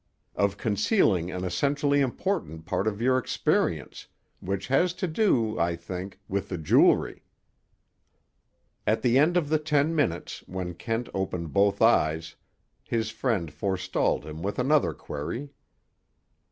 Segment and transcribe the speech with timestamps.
[0.35, 4.07] "Of concealing an essentially important part of your experience,
[4.39, 7.21] which has to do, I think, with the jewelry."
[8.87, 12.35] At the end of the ten minutes, when Kent opened both eyes,
[12.83, 15.51] his friend forestalled him with another query.